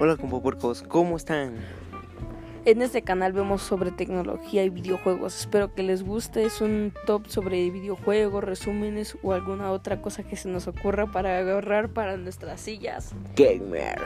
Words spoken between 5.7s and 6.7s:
que les guste. Es